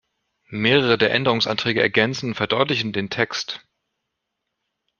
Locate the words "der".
0.97-1.11